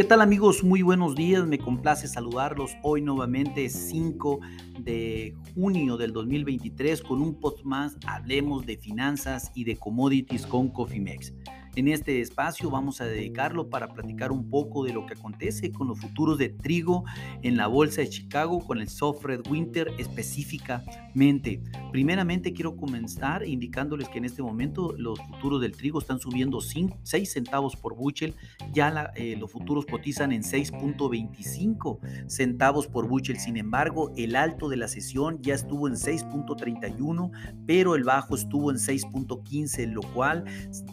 ¿Qué 0.00 0.04
tal 0.04 0.22
amigos? 0.22 0.64
Muy 0.64 0.80
buenos 0.80 1.14
días, 1.14 1.46
me 1.46 1.58
complace 1.58 2.08
saludarlos 2.08 2.70
hoy 2.82 3.02
nuevamente 3.02 3.68
5 3.68 4.40
de 4.78 5.36
junio 5.54 5.98
del 5.98 6.14
2023 6.14 7.02
con 7.02 7.20
un 7.20 7.38
post 7.38 7.64
más, 7.64 7.98
hablemos 8.06 8.64
de 8.64 8.78
finanzas 8.78 9.52
y 9.54 9.64
de 9.64 9.76
commodities 9.76 10.46
con 10.46 10.70
Cofimex. 10.70 11.34
En 11.76 11.86
este 11.86 12.20
espacio 12.20 12.68
vamos 12.68 13.00
a 13.00 13.04
dedicarlo 13.04 13.70
para 13.70 13.92
platicar 13.92 14.32
un 14.32 14.50
poco 14.50 14.84
de 14.84 14.92
lo 14.92 15.06
que 15.06 15.14
acontece 15.14 15.70
con 15.70 15.86
los 15.86 16.00
futuros 16.00 16.36
de 16.36 16.48
trigo 16.48 17.04
en 17.42 17.56
la 17.56 17.68
bolsa 17.68 18.00
de 18.00 18.08
Chicago 18.08 18.58
con 18.58 18.80
el 18.80 18.88
Soft 18.88 19.24
Winter 19.48 19.88
específicamente. 19.96 21.62
Primeramente 21.92 22.52
quiero 22.52 22.76
comenzar 22.76 23.46
indicándoles 23.46 24.08
que 24.08 24.18
en 24.18 24.24
este 24.24 24.42
momento 24.42 24.92
los 24.98 25.20
futuros 25.20 25.60
del 25.60 25.70
trigo 25.70 26.00
están 26.00 26.18
subiendo 26.18 26.60
6 26.60 26.90
centavos 27.32 27.76
por 27.76 27.94
bushel, 27.94 28.34
ya 28.72 29.12
eh, 29.14 29.36
los 29.38 29.52
futuros 29.52 29.86
cotizan 29.86 30.32
en 30.32 30.42
6.25 30.42 32.00
centavos 32.28 32.88
por 32.88 33.06
bushel. 33.06 33.38
Sin 33.38 33.56
embargo, 33.56 34.10
el 34.16 34.34
alto 34.34 34.68
de 34.68 34.76
la 34.76 34.88
sesión 34.88 35.40
ya 35.40 35.54
estuvo 35.54 35.86
en 35.86 35.94
6.31, 35.94 37.30
pero 37.64 37.94
el 37.94 38.02
bajo 38.02 38.34
estuvo 38.34 38.72
en 38.72 38.76
6.15, 38.76 39.92
lo 39.92 40.02
cual 40.12 40.44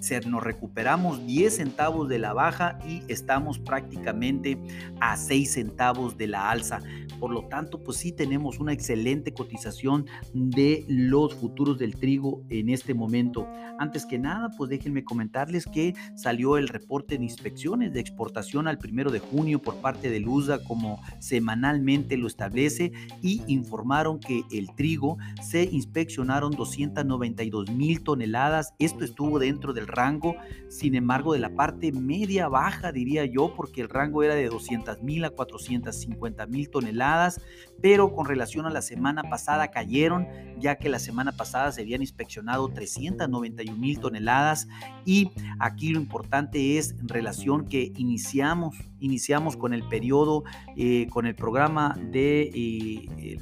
se 0.01 0.19
nos 0.21 0.43
recupera 0.43 0.66
recuperamos 0.67 1.25
10 1.25 1.55
centavos 1.55 2.09
de 2.09 2.19
la 2.19 2.33
baja 2.33 2.77
y 2.85 3.01
estamos 3.07 3.57
prácticamente 3.57 4.57
a 4.99 5.15
6 5.15 5.53
centavos 5.53 6.17
de 6.17 6.27
la 6.27 6.51
alza. 6.51 6.81
Por 7.21 7.31
lo 7.31 7.47
tanto, 7.47 7.81
pues 7.81 7.97
sí 7.97 8.11
tenemos 8.11 8.59
una 8.59 8.73
excelente 8.73 9.33
cotización 9.33 10.05
de 10.33 10.85
los 10.87 11.33
futuros 11.33 11.79
del 11.79 11.95
trigo 11.95 12.43
en 12.49 12.69
este 12.69 12.93
momento. 12.93 13.47
Antes 13.79 14.05
que 14.05 14.19
nada, 14.19 14.49
pues 14.57 14.69
déjenme 14.69 15.03
comentarles 15.03 15.65
que 15.65 15.95
salió 16.15 16.57
el 16.57 16.67
reporte 16.67 17.17
de 17.17 17.23
inspecciones 17.23 17.93
de 17.93 18.01
exportación 18.01 18.67
al 18.67 18.77
primero 18.77 19.09
de 19.09 19.19
junio 19.19 19.59
por 19.59 19.77
parte 19.77 20.09
del 20.09 20.27
USA 20.27 20.61
como 20.63 21.01
semanalmente 21.19 22.17
lo 22.17 22.27
establece 22.27 22.91
y 23.21 23.41
informaron 23.47 24.19
que 24.19 24.43
el 24.51 24.67
trigo 24.75 25.17
se 25.41 25.63
inspeccionaron 25.63 26.51
292 26.51 27.71
mil 27.71 28.03
toneladas. 28.03 28.73
Esto 28.79 29.05
estuvo 29.05 29.39
dentro 29.39 29.73
del 29.73 29.87
rango 29.87 30.35
sin 30.69 30.95
embargo, 30.95 31.33
de 31.33 31.39
la 31.39 31.49
parte 31.49 31.91
media 31.91 32.47
baja, 32.49 32.91
diría 32.91 33.25
yo, 33.25 33.53
porque 33.55 33.81
el 33.81 33.89
rango 33.89 34.23
era 34.23 34.35
de 34.35 34.47
200 34.47 35.01
mil 35.01 35.23
a 35.25 35.29
450 35.29 36.45
mil 36.47 36.69
toneladas, 36.69 37.41
pero 37.81 38.13
con 38.13 38.25
relación 38.25 38.65
a 38.65 38.69
la 38.69 38.81
semana 38.81 39.23
pasada 39.23 39.69
cayeron, 39.69 40.27
ya 40.59 40.75
que 40.75 40.89
la 40.89 40.99
semana 40.99 41.31
pasada 41.31 41.71
se 41.71 41.81
habían 41.81 42.01
inspeccionado 42.01 42.67
391 42.69 43.77
mil 43.77 43.99
toneladas. 43.99 44.67
Y 45.05 45.31
aquí 45.59 45.93
lo 45.93 45.99
importante 45.99 46.77
es 46.77 46.91
en 46.91 47.07
relación 47.07 47.65
que 47.67 47.93
iniciamos, 47.95 48.75
iniciamos 48.99 49.55
con 49.55 49.73
el 49.73 49.83
periodo, 49.87 50.43
eh, 50.75 51.07
con 51.09 51.25
el 51.25 51.35
programa 51.35 51.97
de... 52.11 52.51
Eh, 52.53 53.37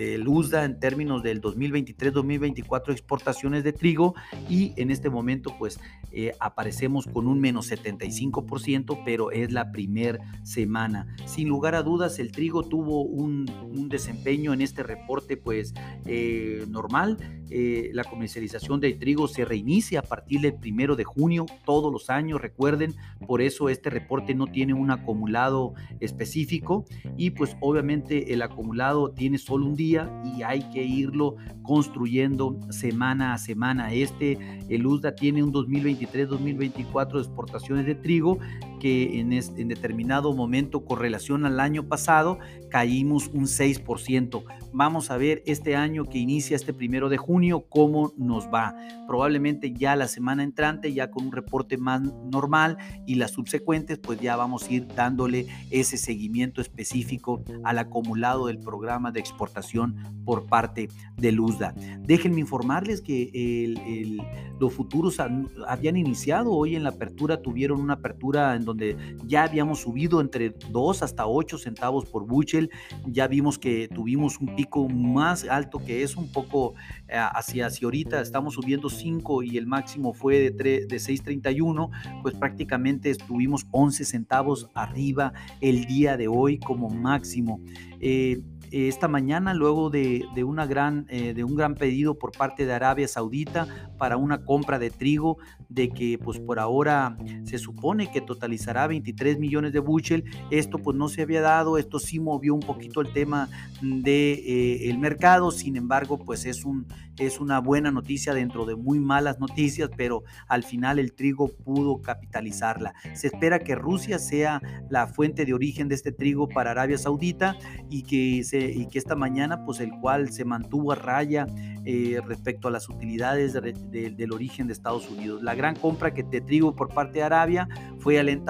en 0.00 0.78
términos 0.78 1.22
del 1.22 1.40
2023-2024 1.40 2.92
exportaciones 2.92 3.64
de 3.64 3.72
trigo. 3.72 4.14
Y 4.48 4.72
en 4.76 4.90
este 4.90 5.10
momento 5.10 5.54
pues 5.58 5.80
eh, 6.10 6.32
aparecemos 6.40 7.06
con 7.06 7.26
un 7.26 7.40
menos 7.40 7.70
75%, 7.70 9.02
pero 9.04 9.30
es 9.30 9.52
la 9.52 9.70
primer 9.70 10.20
semana. 10.42 11.06
Sin 11.26 11.48
lugar 11.48 11.74
a 11.74 11.82
dudas 11.82 12.18
el 12.18 12.32
trigo 12.32 12.62
tuvo 12.62 13.02
un, 13.02 13.46
desempeño 13.88 14.52
en 14.52 14.60
este 14.60 14.82
reporte 14.82 15.36
pues 15.36 15.72
eh, 16.04 16.64
normal. 16.68 17.16
Eh, 17.50 17.90
la 17.94 18.04
comercialización 18.04 18.80
del 18.80 18.98
trigo 18.98 19.26
se 19.28 19.46
reinicia 19.46 20.00
a 20.00 20.02
partir 20.02 20.40
del 20.40 20.54
primero 20.54 20.96
de 20.96 21.04
junio 21.04 21.46
todos 21.64 21.90
los 21.90 22.10
años, 22.10 22.42
recuerden, 22.42 22.94
por 23.26 23.40
eso 23.40 23.70
este 23.70 23.88
reporte 23.88 24.34
no 24.34 24.46
tiene 24.46 24.74
un 24.74 24.90
acumulado 24.90 25.72
específico 26.00 26.84
y 27.16 27.30
pues 27.30 27.56
obviamente 27.60 28.34
el 28.34 28.42
acumulado 28.42 29.12
tiene 29.12 29.38
solo 29.38 29.64
un 29.64 29.76
día 29.76 30.10
y 30.36 30.42
hay 30.42 30.68
que 30.70 30.84
irlo 30.84 31.36
construyendo 31.62 32.58
semana 32.70 33.32
a 33.32 33.38
semana. 33.38 33.92
Este, 33.92 34.38
el 34.68 34.86
USDA 34.86 35.14
tiene 35.14 35.42
un 35.42 35.52
2023-2024 36.00 37.12
de 37.12 37.18
exportaciones 37.20 37.86
de 37.86 37.94
trigo 37.94 38.38
que 38.78 39.20
en, 39.20 39.32
en 39.32 39.68
determinado 39.68 40.34
momento 40.34 40.84
con 40.84 40.98
relación 40.98 41.44
al 41.44 41.60
año 41.60 41.88
pasado 41.88 42.38
caímos 42.70 43.28
un 43.28 43.44
6%. 43.44 44.44
Vamos 44.72 45.10
a 45.10 45.16
ver 45.16 45.42
este 45.46 45.76
año 45.76 46.04
que 46.04 46.18
inicia 46.18 46.56
este 46.56 46.72
primero 46.72 47.08
de 47.08 47.16
junio 47.16 47.66
cómo 47.68 48.12
nos 48.16 48.46
va. 48.46 48.74
Probablemente 49.06 49.72
ya 49.72 49.96
la 49.96 50.08
semana 50.08 50.42
entrante, 50.42 50.92
ya 50.92 51.10
con 51.10 51.26
un 51.26 51.32
reporte 51.32 51.78
más 51.78 52.02
normal 52.02 52.76
y 53.06 53.14
las 53.14 53.32
subsecuentes, 53.32 53.98
pues 53.98 54.20
ya 54.20 54.36
vamos 54.36 54.68
a 54.68 54.72
ir 54.72 54.86
dándole 54.88 55.46
ese 55.70 55.96
seguimiento 55.96 56.60
específico 56.60 57.42
al 57.64 57.78
acumulado 57.78 58.46
del 58.46 58.58
programa 58.58 59.10
de 59.10 59.20
exportación 59.20 59.96
por 60.24 60.46
parte 60.46 60.88
del 61.16 61.40
USDA. 61.40 61.74
Déjenme 62.00 62.40
informarles 62.40 63.00
que 63.00 64.16
los 64.60 64.72
futuros 64.72 65.18
habían 65.66 65.96
iniciado 65.96 66.52
hoy 66.52 66.76
en 66.76 66.82
la 66.82 66.90
apertura, 66.90 67.40
tuvieron 67.42 67.80
una 67.80 67.94
apertura 67.94 68.54
en 68.54 68.64
donde 68.68 69.16
ya 69.24 69.44
habíamos 69.44 69.80
subido 69.80 70.20
entre 70.20 70.50
2 70.70 71.02
hasta 71.02 71.26
8 71.26 71.58
centavos 71.58 72.04
por 72.04 72.26
bushel. 72.26 72.70
Ya 73.06 73.26
vimos 73.26 73.58
que 73.58 73.88
tuvimos 73.88 74.38
un 74.40 74.54
pico 74.54 74.88
más 74.88 75.44
alto 75.48 75.78
que 75.78 76.02
es 76.02 76.16
un 76.16 76.30
poco 76.30 76.74
eh, 77.08 77.16
hacia, 77.16 77.66
hacia 77.66 77.86
ahorita. 77.86 78.20
Estamos 78.20 78.54
subiendo 78.54 78.90
5 78.90 79.42
y 79.42 79.56
el 79.56 79.66
máximo 79.66 80.12
fue 80.12 80.50
de, 80.50 80.86
de 80.86 80.96
6.31. 80.96 81.90
Pues 82.22 82.34
prácticamente 82.34 83.10
estuvimos 83.10 83.66
11 83.70 84.04
centavos 84.04 84.68
arriba 84.74 85.32
el 85.60 85.86
día 85.86 86.16
de 86.16 86.28
hoy 86.28 86.58
como 86.58 86.90
máximo. 86.90 87.60
Eh, 88.00 88.42
esta 88.70 89.08
mañana 89.08 89.54
luego 89.54 89.90
de, 89.90 90.26
una 90.44 90.66
gran, 90.66 91.06
eh, 91.08 91.32
de 91.34 91.44
un 91.44 91.54
gran 91.54 91.74
pedido 91.74 92.18
por 92.18 92.32
parte 92.32 92.66
de 92.66 92.72
Arabia 92.72 93.08
Saudita 93.08 93.66
para 93.96 94.16
una 94.16 94.44
compra 94.44 94.78
de 94.78 94.90
trigo 94.90 95.38
de 95.68 95.88
que 95.88 96.18
pues 96.18 96.38
por 96.38 96.58
ahora 96.58 97.16
se 97.44 97.58
supone 97.58 98.10
que 98.10 98.20
totalizará 98.58 98.86
23 98.86 99.38
millones 99.38 99.72
de 99.72 99.78
bushel. 99.78 100.24
Esto 100.50 100.78
pues 100.78 100.96
no 100.96 101.08
se 101.08 101.22
había 101.22 101.40
dado, 101.40 101.78
esto 101.78 101.98
sí 101.98 102.18
movió 102.18 102.54
un 102.54 102.60
poquito 102.60 103.00
el 103.00 103.12
tema 103.12 103.48
de 103.80 104.88
eh, 104.88 104.98
mercado, 104.98 105.50
sin 105.52 105.76
embargo 105.76 106.18
pues 106.18 106.44
es, 106.44 106.64
un, 106.64 106.86
es 107.18 107.38
una 107.38 107.60
buena 107.60 107.90
noticia 107.92 108.34
dentro 108.34 108.66
de 108.66 108.74
muy 108.74 108.98
malas 108.98 109.38
noticias, 109.38 109.90
pero 109.96 110.24
al 110.48 110.64
final 110.64 110.98
el 110.98 111.12
trigo 111.12 111.48
pudo 111.48 112.02
capitalizarla. 112.02 112.94
Se 113.14 113.28
espera 113.28 113.60
que 113.60 113.76
Rusia 113.76 114.18
sea 114.18 114.60
la 114.90 115.06
fuente 115.06 115.44
de 115.44 115.54
origen 115.54 115.88
de 115.88 115.94
este 115.94 116.10
trigo 116.10 116.48
para 116.48 116.72
Arabia 116.72 116.98
Saudita 116.98 117.56
y 117.88 118.02
que 118.02 118.42
se 118.42 118.58
y 118.58 118.86
que 118.88 118.98
esta 118.98 119.14
mañana, 119.14 119.64
pues 119.64 119.80
el 119.80 119.90
cual 120.00 120.32
se 120.32 120.44
mantuvo 120.44 120.92
a 120.92 120.96
raya 120.96 121.46
eh, 121.84 122.20
respecto 122.26 122.68
a 122.68 122.70
las 122.70 122.88
utilidades 122.88 123.54
del 123.54 124.32
origen 124.32 124.66
de 124.66 124.72
Estados 124.72 125.08
Unidos. 125.08 125.42
La 125.42 125.54
gran 125.54 125.76
compra 125.76 126.12
que 126.12 126.22
te 126.22 126.40
trigo 126.40 126.74
por 126.74 126.92
parte 126.92 127.20
de 127.20 127.22
Arabia 127.22 127.68
fue 127.98 128.18
alentadora 128.18 128.47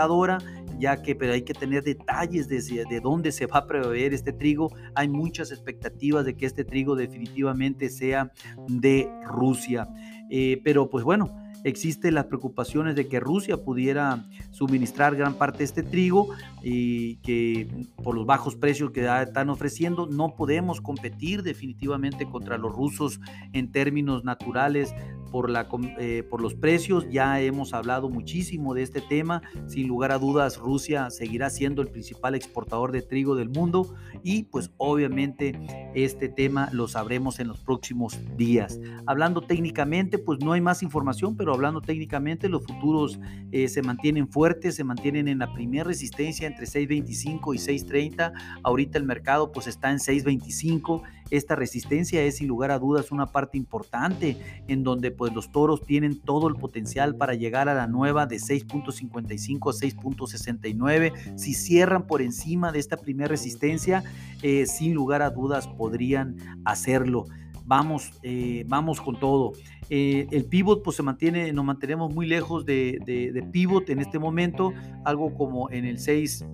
ya 0.78 1.02
que 1.02 1.14
pero 1.14 1.32
hay 1.32 1.42
que 1.42 1.54
tener 1.54 1.82
detalles 1.82 2.48
de, 2.48 2.60
de, 2.88 3.00
dónde 3.00 3.32
se 3.32 3.46
va 3.46 3.58
a 3.58 3.66
proveer 3.66 4.14
este 4.14 4.32
trigo. 4.32 4.72
Hay 4.94 5.08
muchas 5.08 5.50
expectativas 5.50 6.24
de 6.24 6.36
que 6.36 6.46
este 6.46 6.64
trigo 6.64 6.94
definitivamente 6.94 7.90
sea 7.90 8.32
de 8.68 9.08
Rusia. 9.24 9.88
Eh, 10.30 10.60
pero 10.62 10.88
pues 10.88 11.04
bueno, 11.04 11.34
existen 11.64 12.14
las 12.14 12.26
preocupaciones 12.26 12.94
de 12.96 13.08
que 13.08 13.20
Rusia 13.20 13.56
pudiera 13.56 14.24
suministrar 14.50 15.16
gran 15.16 15.34
parte 15.34 15.58
de 15.58 15.64
este 15.64 15.82
trigo 15.82 16.28
y 16.62 17.16
que 17.16 17.68
por 18.02 18.14
los 18.14 18.26
bajos 18.26 18.56
precios 18.56 18.90
que 18.90 19.06
están 19.22 19.50
ofreciendo 19.50 20.06
no 20.06 20.34
podemos 20.34 20.80
competir 20.80 21.42
definitivamente 21.42 22.26
contra 22.26 22.58
los 22.58 22.72
rusos 22.72 23.20
en 23.52 23.72
términos 23.72 24.24
naturales 24.24 24.94
por, 25.30 25.50
la, 25.50 25.68
eh, 25.98 26.22
por 26.28 26.40
los 26.40 26.54
precios. 26.54 27.06
Ya 27.10 27.40
hemos 27.40 27.74
hablado 27.74 28.08
muchísimo 28.08 28.74
de 28.74 28.82
este 28.82 29.00
tema. 29.00 29.42
Sin 29.66 29.88
lugar 29.88 30.12
a 30.12 30.18
dudas, 30.18 30.58
Rusia 30.58 31.10
seguirá 31.10 31.50
siendo 31.50 31.82
el 31.82 31.88
principal 31.88 32.34
exportador 32.34 32.92
de 32.92 33.02
trigo 33.02 33.36
del 33.36 33.48
mundo 33.48 33.94
y 34.22 34.44
pues 34.44 34.70
obviamente 34.76 35.58
este 35.94 36.28
tema 36.28 36.68
lo 36.72 36.88
sabremos 36.88 37.38
en 37.40 37.48
los 37.48 37.60
próximos 37.60 38.18
días. 38.36 38.80
Hablando 39.06 39.40
técnicamente, 39.40 40.18
pues 40.18 40.40
no 40.40 40.52
hay 40.52 40.60
más 40.60 40.82
información, 40.82 41.36
pero 41.36 41.54
hablando 41.54 41.80
técnicamente, 41.80 42.48
los 42.48 42.64
futuros 42.64 43.18
eh, 43.52 43.68
se 43.68 43.82
mantienen 43.82 44.28
fuertes, 44.28 44.74
se 44.74 44.84
mantienen 44.84 45.28
en 45.28 45.38
la 45.38 45.52
primera 45.52 45.84
resistencia 45.84 46.46
entre 46.46 46.66
6.25 46.66 47.54
y 47.54 47.58
6.30. 47.58 48.32
Ahorita 48.62 48.98
el 48.98 49.04
mercado 49.04 49.52
pues 49.52 49.66
está 49.66 49.90
en 49.90 49.98
6.25. 49.98 51.02
Esta 51.30 51.54
resistencia 51.56 52.22
es 52.22 52.36
sin 52.36 52.48
lugar 52.48 52.70
a 52.70 52.78
dudas 52.78 53.10
una 53.10 53.26
parte 53.26 53.58
importante 53.58 54.36
en 54.66 54.82
donde 54.82 55.10
pues 55.10 55.32
los 55.32 55.52
toros 55.52 55.82
tienen 55.84 56.18
todo 56.20 56.48
el 56.48 56.54
potencial 56.56 57.16
para 57.16 57.34
llegar 57.34 57.68
a 57.68 57.74
la 57.74 57.86
nueva 57.86 58.26
de 58.26 58.36
6.55 58.36 59.70
a 59.70 59.74
6.69. 59.74 61.38
Si 61.38 61.54
cierran 61.54 62.06
por 62.06 62.22
encima 62.22 62.72
de 62.72 62.78
esta 62.78 62.96
primera 62.96 63.28
resistencia, 63.28 64.04
eh, 64.42 64.66
sin 64.66 64.94
lugar 64.94 65.22
a 65.22 65.30
dudas 65.30 65.66
podrían 65.66 66.36
hacerlo. 66.64 67.26
vamos, 67.64 68.12
eh, 68.22 68.64
vamos 68.66 68.98
con 68.98 69.20
todo. 69.20 69.52
Eh, 69.90 70.26
el 70.30 70.46
pivot 70.46 70.82
pues 70.82 70.96
se 70.96 71.02
mantiene, 71.02 71.52
nos 71.52 71.64
mantenemos 71.64 72.14
muy 72.14 72.26
lejos 72.26 72.64
de, 72.64 72.98
de, 73.04 73.42
pivot 73.42 73.88
en 73.90 74.00
este 74.00 74.18
momento, 74.18 74.72
algo 75.04 75.34
como 75.34 75.70
en 75.70 75.84
el 75.84 75.98
6, 75.98 76.46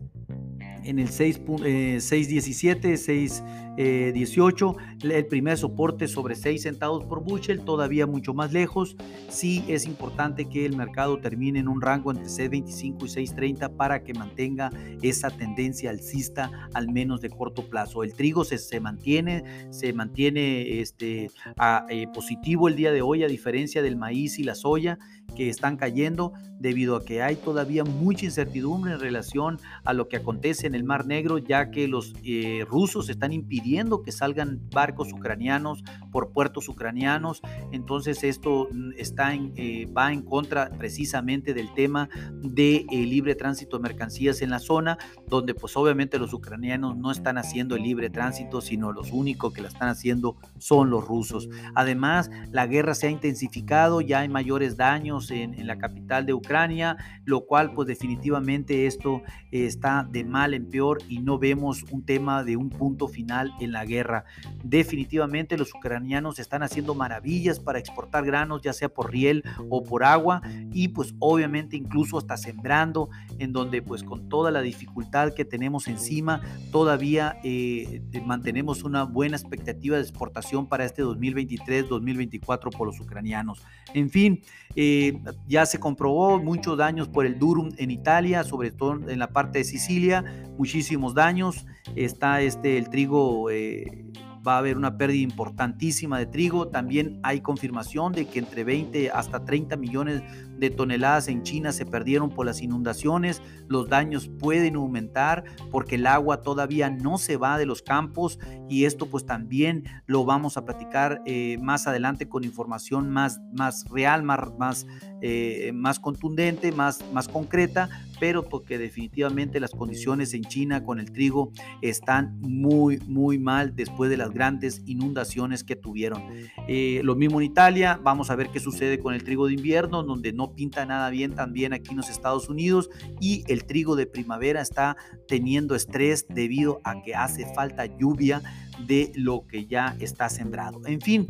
en 0.84 0.98
el 0.98 1.08
6.17, 1.08 2.96
6, 2.96 3.42
18, 3.76 4.76
el 5.02 5.26
primer 5.26 5.58
soporte 5.58 6.06
sobre 6.06 6.36
6 6.36 6.62
centavos 6.62 7.04
por 7.04 7.24
bushel, 7.24 7.64
todavía 7.64 8.06
mucho 8.06 8.32
más 8.32 8.52
lejos. 8.52 8.96
Sí 9.28 9.64
es 9.68 9.86
importante 9.86 10.48
que 10.48 10.64
el 10.64 10.76
mercado 10.76 11.18
termine 11.18 11.58
en 11.58 11.68
un 11.68 11.80
rango 11.80 12.12
entre 12.12 12.26
6.25 12.26 12.74
y 12.84 13.26
6.30 13.26 13.76
para 13.76 14.04
que 14.04 14.14
mantenga 14.14 14.70
esa 15.02 15.30
tendencia 15.30 15.90
alcista 15.90 16.68
al 16.72 16.88
menos 16.88 17.20
de 17.20 17.30
corto 17.30 17.68
plazo. 17.68 18.04
El 18.04 18.14
trigo 18.14 18.44
se, 18.44 18.58
se 18.58 18.78
mantiene, 18.80 19.68
se 19.70 19.92
mantiene 19.92 20.80
este, 20.80 21.30
a, 21.58 21.86
eh, 21.88 22.06
positivo 22.12 22.68
el 22.68 22.76
día 22.76 22.92
de 22.92 23.02
hoy 23.02 23.24
a 23.24 23.28
diferencia 23.28 23.82
del 23.82 23.96
maíz 23.96 24.38
y 24.38 24.44
la 24.44 24.54
soya 24.54 24.98
que 25.34 25.48
están 25.48 25.76
cayendo 25.76 26.32
debido 26.58 26.96
a 26.96 27.04
que 27.04 27.22
hay 27.22 27.36
todavía 27.36 27.84
mucha 27.84 28.24
incertidumbre 28.24 28.92
en 28.92 29.00
relación 29.00 29.58
a 29.84 29.92
lo 29.92 30.08
que 30.08 30.16
acontece 30.16 30.66
en 30.66 30.73
el 30.74 30.84
Mar 30.84 31.06
Negro, 31.06 31.38
ya 31.38 31.70
que 31.70 31.88
los 31.88 32.14
eh, 32.24 32.64
rusos 32.68 33.08
están 33.08 33.32
impidiendo 33.32 34.02
que 34.02 34.12
salgan 34.12 34.60
barcos 34.70 35.12
ucranianos 35.12 35.82
por 36.10 36.32
puertos 36.32 36.68
ucranianos. 36.68 37.42
Entonces 37.72 38.24
esto 38.24 38.68
mm, 38.70 38.92
está 38.96 39.34
en, 39.34 39.52
eh, 39.56 39.86
va 39.86 40.12
en 40.12 40.22
contra 40.22 40.70
precisamente 40.70 41.54
del 41.54 41.72
tema 41.74 42.08
de 42.32 42.86
eh, 42.90 43.06
libre 43.06 43.34
tránsito 43.34 43.76
de 43.76 43.82
mercancías 43.82 44.42
en 44.42 44.50
la 44.50 44.58
zona, 44.58 44.98
donde 45.28 45.54
pues 45.54 45.76
obviamente 45.76 46.18
los 46.18 46.32
ucranianos 46.32 46.96
no 46.96 47.10
están 47.10 47.38
haciendo 47.38 47.76
el 47.76 47.82
libre 47.82 48.10
tránsito, 48.10 48.60
sino 48.60 48.92
los 48.92 49.12
únicos 49.12 49.52
que 49.52 49.62
la 49.62 49.68
están 49.68 49.88
haciendo 49.88 50.36
son 50.58 50.90
los 50.90 51.06
rusos. 51.06 51.48
Además, 51.74 52.30
la 52.50 52.66
guerra 52.66 52.94
se 52.94 53.06
ha 53.06 53.10
intensificado, 53.10 54.00
ya 54.00 54.20
hay 54.20 54.28
mayores 54.28 54.76
daños 54.76 55.30
en, 55.30 55.54
la 55.64 55.78
capital 55.78 56.26
de 56.26 56.34
Ucrania, 56.34 56.96
lo 57.24 57.46
cual 57.46 57.72
pues 57.72 57.88
definitivamente 57.88 58.86
esto 58.86 59.22
está 59.50 60.06
de 60.10 60.24
mal 60.24 60.52
en 60.52 60.63
peor 60.64 60.98
y 61.08 61.18
no 61.18 61.38
vemos 61.38 61.84
un 61.90 62.04
tema 62.04 62.44
de 62.44 62.56
un 62.56 62.70
punto 62.70 63.08
final 63.08 63.52
en 63.60 63.72
la 63.72 63.84
guerra. 63.84 64.24
Definitivamente 64.62 65.58
los 65.58 65.74
ucranianos 65.74 66.38
están 66.38 66.62
haciendo 66.62 66.94
maravillas 66.94 67.60
para 67.60 67.78
exportar 67.78 68.24
granos, 68.24 68.62
ya 68.62 68.72
sea 68.72 68.88
por 68.88 69.10
riel 69.10 69.44
o 69.68 69.82
por 69.82 70.04
agua 70.04 70.42
y 70.72 70.88
pues 70.88 71.14
obviamente 71.18 71.76
incluso 71.76 72.18
hasta 72.18 72.36
sembrando, 72.36 73.08
en 73.38 73.52
donde 73.52 73.82
pues 73.82 74.02
con 74.02 74.28
toda 74.28 74.50
la 74.50 74.62
dificultad 74.62 75.34
que 75.34 75.44
tenemos 75.44 75.88
encima, 75.88 76.40
todavía 76.70 77.36
eh, 77.44 78.02
mantenemos 78.24 78.84
una 78.84 79.04
buena 79.04 79.36
expectativa 79.36 79.96
de 79.96 80.02
exportación 80.02 80.68
para 80.68 80.84
este 80.84 81.02
2023-2024 81.02 82.76
por 82.76 82.86
los 82.86 83.00
ucranianos. 83.00 83.62
En 83.92 84.10
fin, 84.10 84.42
eh, 84.76 85.20
ya 85.46 85.66
se 85.66 85.78
comprobó 85.78 86.40
muchos 86.40 86.76
daños 86.76 87.08
por 87.08 87.26
el 87.26 87.38
durum 87.38 87.70
en 87.78 87.90
Italia, 87.90 88.44
sobre 88.44 88.70
todo 88.70 89.08
en 89.08 89.18
la 89.18 89.28
parte 89.28 89.58
de 89.58 89.64
Sicilia, 89.64 90.24
muchísimos 90.58 91.14
daños. 91.14 91.66
Está 91.94 92.40
este, 92.40 92.78
el 92.78 92.88
trigo, 92.88 93.50
eh, 93.50 94.04
va 94.46 94.56
a 94.56 94.58
haber 94.58 94.76
una 94.76 94.96
pérdida 94.96 95.22
importantísima 95.22 96.18
de 96.18 96.26
trigo. 96.26 96.68
También 96.68 97.20
hay 97.22 97.40
confirmación 97.40 98.12
de 98.12 98.26
que 98.26 98.38
entre 98.38 98.64
20 98.64 99.10
hasta 99.10 99.44
30 99.44 99.76
millones 99.76 100.22
de 100.58 100.70
toneladas 100.70 101.28
en 101.28 101.42
China 101.42 101.72
se 101.72 101.86
perdieron 101.86 102.30
por 102.30 102.46
las 102.46 102.60
inundaciones. 102.60 103.42
Los 103.68 103.88
daños 103.88 104.28
pueden 104.28 104.76
aumentar 104.76 105.44
porque 105.70 105.96
el 105.96 106.06
agua 106.06 106.42
todavía 106.42 106.90
no 106.90 107.18
se 107.18 107.36
va 107.36 107.58
de 107.58 107.66
los 107.66 107.82
campos 107.82 108.38
y 108.68 108.84
esto 108.84 109.06
pues 109.06 109.26
también 109.26 109.84
lo 110.06 110.24
vamos 110.24 110.56
a 110.56 110.64
platicar 110.64 111.22
eh, 111.26 111.58
más 111.60 111.86
adelante 111.86 112.28
con 112.28 112.44
información 112.44 113.10
más, 113.10 113.40
más 113.52 113.84
real, 113.90 114.22
más, 114.22 114.40
más, 114.58 114.86
eh, 115.20 115.72
más 115.74 115.98
contundente, 115.98 116.72
más, 116.72 117.04
más 117.12 117.28
concreta, 117.28 117.88
pero 118.20 118.48
porque 118.48 118.78
definitivamente 118.78 119.60
las 119.60 119.72
condiciones 119.72 120.34
en 120.34 120.42
China 120.42 120.84
con 120.84 120.98
el 120.98 121.12
trigo 121.12 121.52
están 121.82 122.38
muy, 122.40 122.98
muy 123.06 123.38
mal 123.38 123.74
después 123.74 124.10
de 124.10 124.16
las 124.16 124.30
grandes 124.30 124.82
inundaciones 124.86 125.64
que 125.64 125.76
tuvieron. 125.76 126.22
Eh, 126.68 127.00
lo 127.04 127.16
mismo 127.16 127.40
en 127.40 127.46
Italia, 127.46 127.98
vamos 128.02 128.30
a 128.30 128.36
ver 128.36 128.48
qué 128.50 128.60
sucede 128.60 128.98
con 128.98 129.14
el 129.14 129.24
trigo 129.24 129.46
de 129.46 129.54
invierno, 129.54 130.02
donde 130.02 130.32
no 130.44 130.54
pinta 130.54 130.84
nada 130.84 131.08
bien 131.10 131.34
también 131.34 131.72
aquí 131.72 131.90
en 131.90 131.96
los 131.96 132.10
Estados 132.10 132.48
Unidos 132.48 132.90
y 133.20 133.44
el 133.48 133.64
trigo 133.64 133.96
de 133.96 134.06
primavera 134.06 134.60
está 134.60 134.96
teniendo 135.26 135.74
estrés 135.74 136.26
debido 136.28 136.80
a 136.84 137.02
que 137.02 137.14
hace 137.14 137.46
falta 137.54 137.86
lluvia 137.86 138.42
de 138.86 139.10
lo 139.14 139.46
que 139.46 139.66
ya 139.66 139.96
está 140.00 140.28
sembrado. 140.28 140.82
En 140.86 141.00
fin, 141.00 141.28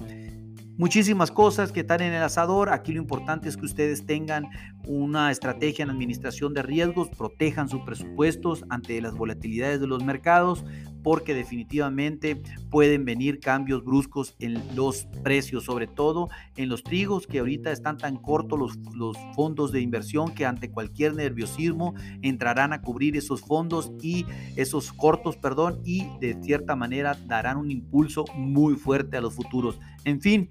muchísimas 0.77 1.31
cosas 1.31 1.71
que 1.71 1.81
están 1.81 2.01
en 2.01 2.13
el 2.13 2.23
asador. 2.23 2.71
Aquí 2.71 2.93
lo 2.93 3.01
importante 3.01 3.49
es 3.49 3.57
que 3.57 3.67
ustedes 3.67 4.05
tengan 4.05 4.47
una 4.87 5.31
estrategia 5.31 5.83
en 5.83 5.91
administración 5.91 6.55
de 6.55 6.63
riesgos, 6.63 7.09
protejan 7.09 7.69
sus 7.69 7.83
presupuestos 7.83 8.65
ante 8.69 9.01
las 9.01 9.15
volatilidades 9.15 9.81
de 9.81 9.87
los 9.87 10.05
mercados, 10.05 10.65
porque 11.03 11.35
definitivamente 11.35 12.43
pueden 12.71 13.05
venir 13.05 13.39
cambios 13.39 13.85
bruscos 13.85 14.35
en 14.39 14.75
los 14.75 15.05
precios, 15.23 15.65
sobre 15.65 15.87
todo 15.87 16.31
en 16.57 16.71
los 16.71 16.83
trigos, 16.83 17.27
que 17.27 17.41
ahorita 17.41 17.73
están 17.73 17.99
tan 17.99 18.17
cortos 18.17 18.59
los, 18.59 18.77
los 18.95 19.17
fondos 19.35 19.71
de 19.71 19.83
inversión 19.83 20.35
que 20.35 20.47
ante 20.47 20.71
cualquier 20.71 21.15
nerviosismo 21.15 21.95
entrarán 22.23 22.73
a 22.73 22.81
cubrir 22.81 23.17
esos 23.17 23.43
fondos 23.43 23.93
y 24.01 24.25
esos 24.57 24.93
cortos, 24.93 25.37
perdón, 25.37 25.81
y 25.85 26.07
de 26.21 26.43
cierta 26.43 26.75
manera 26.75 27.19
darán 27.27 27.59
un 27.59 27.71
impulso 27.71 28.25
muy 28.35 28.75
fuerte 28.75 29.19
a 29.19 29.21
los 29.21 29.35
futuros. 29.35 29.79
En 30.05 30.21
fin, 30.21 30.49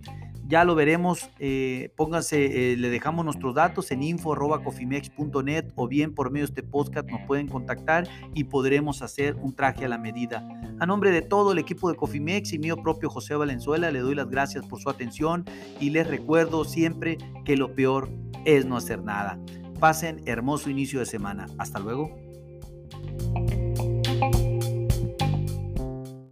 ya 0.47 0.63
lo 0.63 0.75
veremos. 0.75 1.29
Eh, 1.39 1.91
pónganse, 1.95 2.73
eh, 2.73 2.77
le 2.77 2.89
dejamos 2.89 3.25
nuestros 3.25 3.55
datos 3.55 3.91
en 3.91 4.03
info.cofimex.net 4.03 5.65
o 5.75 5.87
bien 5.87 6.13
por 6.13 6.31
medio 6.31 6.45
de 6.45 6.51
este 6.51 6.63
podcast 6.63 7.09
nos 7.09 7.21
pueden 7.27 7.47
contactar 7.47 8.07
y 8.33 8.45
podremos 8.45 9.01
hacer 9.01 9.35
un 9.35 9.55
traje 9.55 9.85
a 9.85 9.89
la 9.89 9.97
medida. 9.97 10.47
A 10.79 10.85
nombre 10.85 11.11
de 11.11 11.21
todo 11.21 11.51
el 11.51 11.59
equipo 11.59 11.89
de 11.89 11.95
Cofimex 11.95 12.53
y 12.53 12.59
mío 12.59 12.77
propio 12.77 13.09
José 13.09 13.35
Valenzuela, 13.35 13.91
le 13.91 13.99
doy 13.99 14.15
las 14.15 14.29
gracias 14.29 14.65
por 14.65 14.79
su 14.79 14.89
atención 14.89 15.45
y 15.79 15.91
les 15.91 16.07
recuerdo 16.07 16.65
siempre 16.65 17.17
que 17.45 17.57
lo 17.57 17.73
peor 17.73 18.09
es 18.45 18.65
no 18.65 18.77
hacer 18.77 19.01
nada. 19.01 19.39
Pasen 19.79 20.21
hermoso 20.25 20.69
inicio 20.69 20.99
de 20.99 21.05
semana. 21.05 21.45
Hasta 21.57 21.79
luego. 21.79 22.22